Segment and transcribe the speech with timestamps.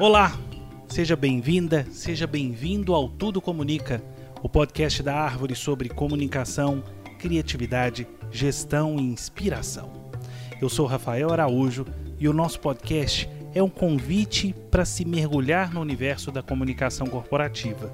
[0.00, 0.38] Olá,
[0.86, 4.00] seja bem-vinda, seja bem-vindo ao Tudo Comunica,
[4.40, 6.84] o podcast da Árvore sobre comunicação,
[7.18, 9.90] criatividade, gestão e inspiração.
[10.60, 11.84] Eu sou Rafael Araújo
[12.16, 17.92] e o nosso podcast é um convite para se mergulhar no universo da comunicação corporativa.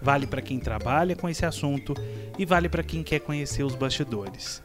[0.00, 1.92] Vale para quem trabalha com esse assunto
[2.38, 4.62] e vale para quem quer conhecer os bastidores.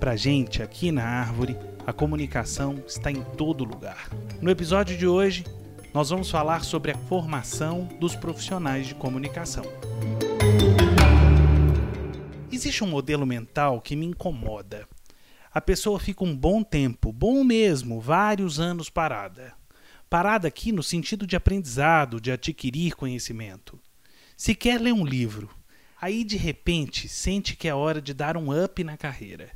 [0.00, 1.56] Para gente, aqui na Árvore,
[1.86, 4.08] a comunicação está em todo lugar.
[4.42, 5.44] No episódio de hoje,
[5.96, 9.64] nós vamos falar sobre a formação dos profissionais de comunicação.
[12.52, 14.86] Existe um modelo mental que me incomoda.
[15.50, 19.54] A pessoa fica um bom tempo, bom mesmo, vários anos parada.
[20.10, 23.80] Parada aqui no sentido de aprendizado, de adquirir conhecimento.
[24.36, 25.48] Se quer ler um livro,
[25.98, 29.50] aí de repente sente que é hora de dar um up na carreira.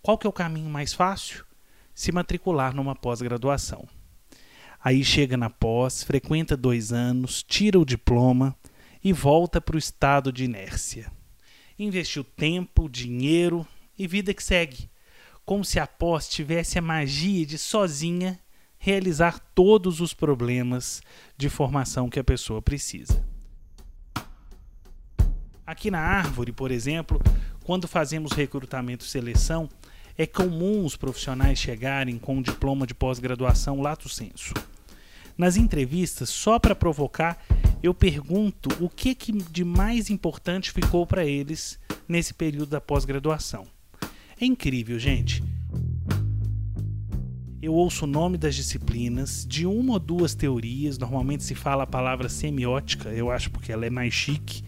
[0.00, 1.44] Qual que é o caminho mais fácil?
[1.94, 3.86] Se matricular numa pós-graduação.
[4.82, 8.56] Aí chega na pós, frequenta dois anos, tira o diploma
[9.02, 11.10] e volta para o estado de inércia.
[11.78, 13.66] Investiu tempo, dinheiro
[13.98, 14.88] e vida que segue,
[15.44, 18.38] como se a pós tivesse a magia de sozinha
[18.78, 21.02] realizar todos os problemas
[21.36, 23.24] de formação que a pessoa precisa.
[25.66, 27.20] Aqui na Árvore, por exemplo,
[27.64, 29.68] quando fazemos recrutamento e seleção,
[30.16, 34.54] é comum os profissionais chegarem com um diploma de pós-graduação lato sensu.
[35.38, 37.40] Nas entrevistas, só para provocar,
[37.80, 43.64] eu pergunto o que, que de mais importante ficou para eles nesse período da pós-graduação.
[44.40, 45.44] É incrível, gente.
[47.62, 51.86] Eu ouço o nome das disciplinas, de uma ou duas teorias, normalmente se fala a
[51.86, 54.64] palavra semiótica, eu acho porque ela é mais chique.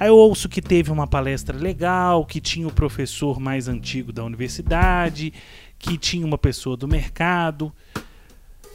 [0.00, 4.24] Aí eu ouço que teve uma palestra legal, que tinha o professor mais antigo da
[4.24, 5.32] universidade,
[5.78, 7.72] que tinha uma pessoa do mercado.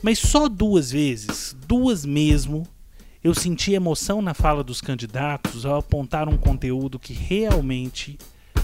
[0.02, 2.68] Mas só duas vezes, duas mesmo,
[3.24, 8.20] eu senti emoção na fala dos candidatos ao apontar um conteúdo que realmente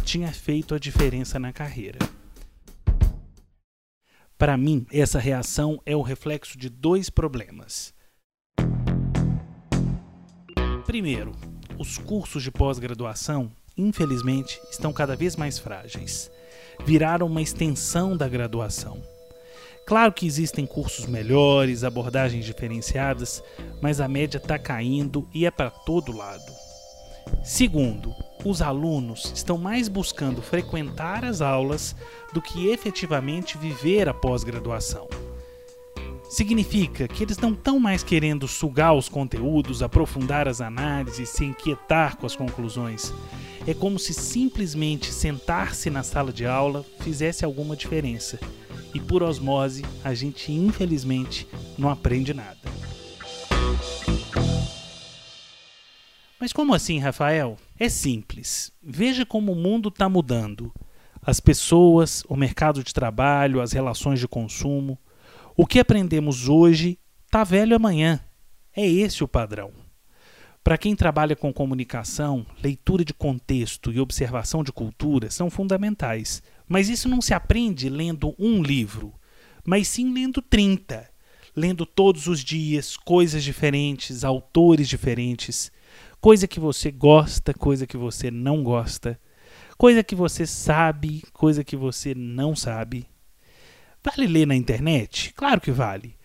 [0.06, 1.98] tinha feito a diferença na carreira.
[4.38, 7.94] Para mim, essa reação é o reflexo de dois problemas.
[10.86, 11.32] Primeiro,
[11.78, 16.30] os cursos de pós-graduação, infelizmente, estão cada vez mais frágeis.
[16.86, 19.02] Viraram uma extensão da graduação.
[19.86, 23.44] Claro que existem cursos melhores, abordagens diferenciadas,
[23.82, 26.52] mas a média está caindo e é para todo lado.
[27.44, 31.96] Segundo, os alunos estão mais buscando frequentar as aulas
[32.34, 35.08] do que efetivamente viver a pós-graduação.
[36.30, 42.16] Significa que eles não estão mais querendo sugar os conteúdos, aprofundar as análises, se inquietar
[42.16, 43.14] com as conclusões.
[43.68, 48.40] É como se simplesmente sentar-se na sala de aula fizesse alguma diferença.
[48.94, 51.48] E por osmose, a gente infelizmente
[51.78, 52.60] não aprende nada.
[56.40, 57.56] Mas como assim, Rafael?
[57.80, 58.72] É simples.
[58.82, 60.74] Veja como o mundo está mudando.
[61.22, 64.98] As pessoas, o mercado de trabalho, as relações de consumo.
[65.56, 68.20] O que aprendemos hoje está velho amanhã.
[68.76, 69.72] É esse o padrão.
[70.64, 76.42] Para quem trabalha com comunicação, leitura de contexto e observação de cultura são fundamentais.
[76.72, 79.14] Mas isso não se aprende lendo um livro,
[79.62, 81.06] mas sim lendo 30.
[81.54, 85.70] Lendo todos os dias coisas diferentes, autores diferentes,
[86.22, 89.20] coisa que você gosta, coisa que você não gosta,
[89.78, 93.06] coisa que você sabe, coisa que você não sabe.
[94.02, 95.34] Vale ler na internet?
[95.34, 96.16] Claro que vale.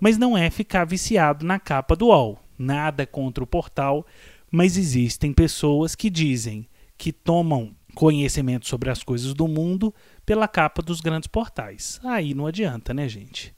[0.00, 2.40] Mas não é ficar viciado na capa do UOL.
[2.58, 4.04] Nada contra o portal,
[4.50, 6.66] mas existem pessoas que dizem
[6.98, 9.94] que tomam conhecimento sobre as coisas do mundo
[10.24, 12.00] pela capa dos grandes portais.
[12.02, 13.54] Aí não adianta, né, gente?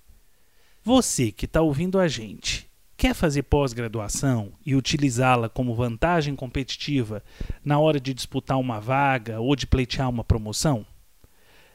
[0.83, 7.22] Você que está ouvindo a gente quer fazer pós-graduação e utilizá-la como vantagem competitiva
[7.65, 10.87] na hora de disputar uma vaga ou de pleitear uma promoção?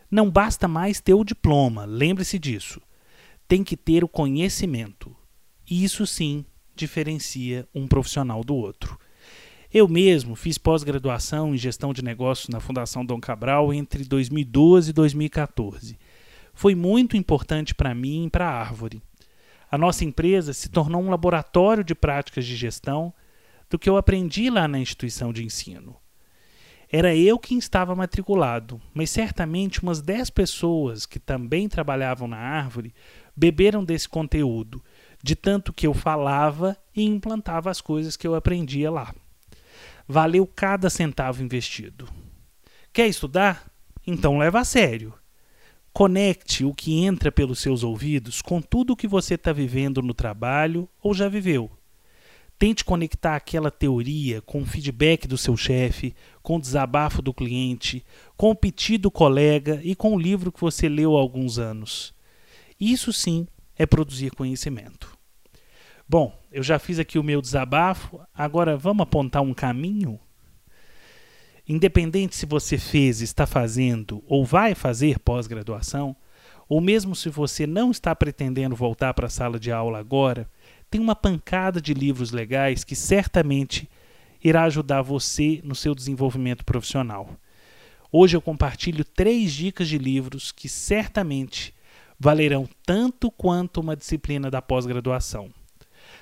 [0.09, 2.81] Não basta mais ter o diploma, lembre-se disso.
[3.47, 5.15] Tem que ter o conhecimento.
[5.69, 6.45] E isso sim
[6.75, 8.97] diferencia um profissional do outro.
[9.71, 14.93] Eu mesmo fiz pós-graduação em gestão de negócios na Fundação Dom Cabral entre 2012 e
[14.93, 15.99] 2014.
[16.55, 18.99] Foi muito importante para mim e para a Árvore.
[19.69, 23.13] A nossa empresa se tornou um laboratório de práticas de gestão
[23.69, 25.95] do que eu aprendi lá na instituição de ensino.
[26.91, 32.91] Era eu quem estava matriculado, mas certamente umas 10 pessoas que também trabalhavam na árvore
[33.37, 34.83] beberam desse conteúdo,
[35.21, 39.13] de tanto que eu falava e implantava as coisas que eu aprendia lá.
[40.11, 42.09] Valeu cada centavo investido.
[42.91, 43.71] Quer estudar?
[44.07, 45.13] Então leva a sério.
[45.93, 50.15] Conecte o que entra pelos seus ouvidos com tudo o que você está vivendo no
[50.15, 51.69] trabalho ou já viveu.
[52.57, 58.03] Tente conectar aquela teoria com o feedback do seu chefe, com o desabafo do cliente,
[58.35, 62.15] com o pedido do colega e com o livro que você leu há alguns anos.
[62.79, 63.47] Isso sim
[63.77, 65.15] é produzir conhecimento.
[66.07, 70.19] Bom, eu já fiz aqui o meu desabafo, agora vamos apontar um caminho?
[71.67, 76.15] Independente se você fez, está fazendo ou vai fazer pós-graduação,
[76.67, 80.49] ou mesmo se você não está pretendendo voltar para a sala de aula agora,
[80.89, 83.87] tem uma pancada de livros legais que certamente
[84.43, 87.29] irá ajudar você no seu desenvolvimento profissional.
[88.11, 91.75] Hoje eu compartilho três dicas de livros que certamente
[92.19, 95.51] valerão tanto quanto uma disciplina da pós-graduação.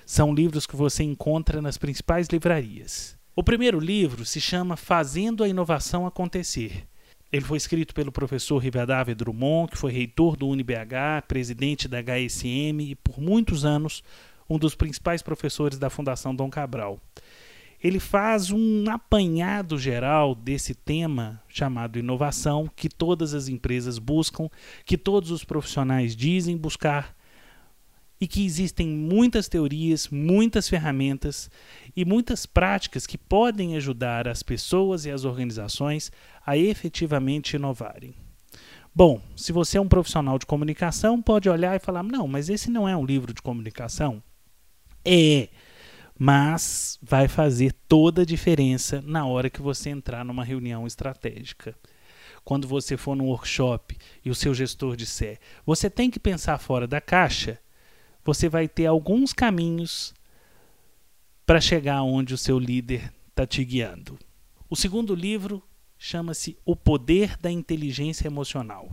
[0.10, 3.18] São livros que você encontra nas principais livrarias.
[3.36, 6.88] O primeiro livro se chama Fazendo a Inovação Acontecer.
[7.30, 12.80] Ele foi escrito pelo professor Rivadavia Drummond, que foi reitor do UniBH, presidente da HSM
[12.80, 14.02] e, por muitos anos,
[14.50, 17.02] um dos principais professores da Fundação Dom Cabral.
[17.84, 24.50] Ele faz um apanhado geral desse tema chamado inovação, que todas as empresas buscam,
[24.86, 27.14] que todos os profissionais dizem buscar,
[28.20, 31.50] e que existem muitas teorias, muitas ferramentas
[31.96, 36.12] e muitas práticas que podem ajudar as pessoas e as organizações
[36.46, 38.14] a efetivamente inovarem.
[38.94, 42.72] Bom, se você é um profissional de comunicação, pode olhar e falar: não, mas esse
[42.72, 44.24] não é um livro de comunicação.
[45.06, 45.50] É,
[46.18, 51.76] mas vai fazer toda a diferença na hora que você entrar numa reunião estratégica.
[52.44, 56.88] Quando você for num workshop e o seu gestor disser, você tem que pensar fora
[56.88, 57.60] da caixa,
[58.28, 60.14] você vai ter alguns caminhos
[61.46, 64.20] para chegar onde o seu líder está te guiando.
[64.70, 65.64] O segundo livro
[65.98, 68.92] chama-se O Poder da Inteligência Emocional.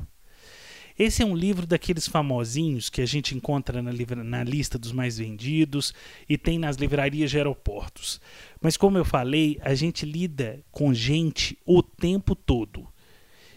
[0.96, 3.90] Esse é um livro daqueles famosinhos que a gente encontra na,
[4.22, 5.92] na, lista dos mais vendidos
[6.28, 8.20] e tem nas livrarias de aeroportos.
[8.60, 12.86] Mas, como eu falei, a gente lida com gente o tempo todo.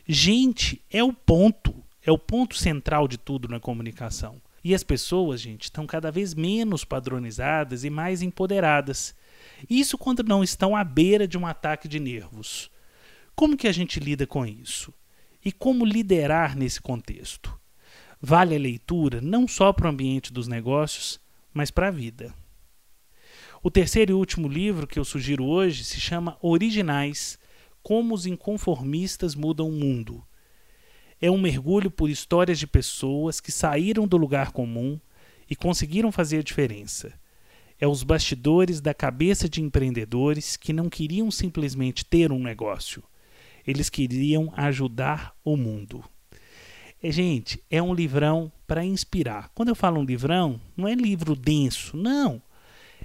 [0.07, 1.71] Gente é o ponto,
[2.01, 4.41] é o ponto central de tudo na comunicação.
[4.67, 9.15] E as pessoas, gente, estão cada vez menos padronizadas e mais empoderadas.
[9.69, 12.69] Isso quando não estão à beira de um ataque de nervos.
[13.35, 14.93] Como que a gente lida com isso?
[15.47, 17.57] e como liderar nesse contexto.
[18.19, 21.21] Vale a leitura não só para o ambiente dos negócios,
[21.53, 22.33] mas para a vida.
[23.63, 27.39] O terceiro e último livro que eu sugiro hoje se chama Originais:
[27.81, 30.21] Como os Inconformistas Mudam o Mundo.
[31.21, 34.99] É um mergulho por histórias de pessoas que saíram do lugar comum
[35.49, 37.13] e conseguiram fazer a diferença.
[37.79, 43.03] É os bastidores da cabeça de empreendedores que não queriam simplesmente ter um negócio
[43.67, 46.03] eles queriam ajudar o mundo.
[47.03, 49.51] É, gente, é um livrão para inspirar.
[49.53, 52.41] Quando eu falo um livrão, não é livro denso, não.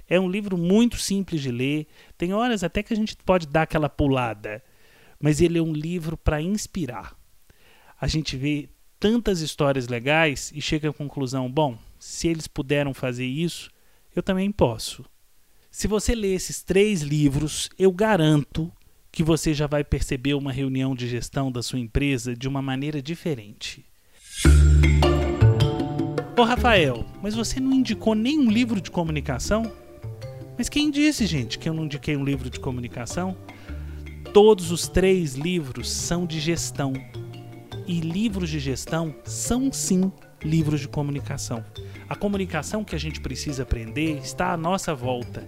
[0.07, 1.85] É um livro muito simples de ler.
[2.17, 4.63] Tem horas até que a gente pode dar aquela pulada,
[5.19, 7.13] mas ele é um livro para inspirar.
[8.03, 8.67] A gente vê
[8.99, 13.71] tantas histórias legais e chega à conclusão: bom, se eles puderam fazer isso,
[14.13, 15.05] eu também posso.
[15.71, 18.69] Se você ler esses três livros, eu garanto
[19.09, 23.01] que você já vai perceber uma reunião de gestão da sua empresa de uma maneira
[23.01, 23.85] diferente.
[26.37, 29.71] Ô Rafael, mas você não indicou nenhum livro de comunicação?
[30.57, 33.37] Mas quem disse, gente, que eu não indiquei um livro de comunicação?
[34.33, 36.91] Todos os três livros são de gestão.
[37.85, 40.11] E livros de gestão são sim
[40.43, 41.63] livros de comunicação.
[42.07, 45.43] A comunicação que a gente precisa aprender está à nossa volta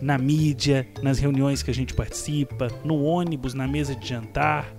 [0.00, 4.70] na mídia, nas reuniões que a gente participa, no ônibus, na mesa de jantar,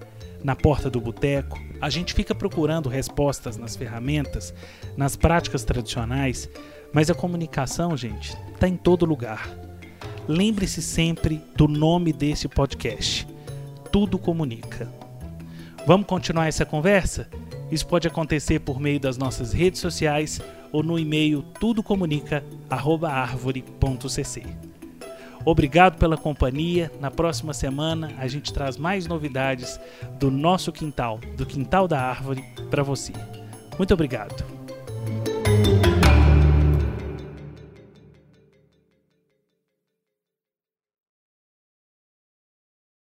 [0.43, 1.59] na porta do boteco.
[1.81, 4.53] A gente fica procurando respostas nas ferramentas,
[4.95, 6.49] nas práticas tradicionais,
[6.93, 9.49] mas a comunicação, gente, está em todo lugar.
[10.27, 13.27] Lembre-se sempre do nome desse podcast:
[13.91, 15.04] Tudo Comunica.
[15.85, 17.29] Vamos continuar essa conversa?
[17.71, 24.43] Isso pode acontecer por meio das nossas redes sociais ou no e-mail tudocomunica@arvore.cc.
[25.45, 26.91] Obrigado pela companhia.
[26.99, 29.79] Na próxima semana a gente traz mais novidades
[30.19, 33.13] do nosso quintal, do quintal da árvore, para você.
[33.77, 34.54] Muito obrigado.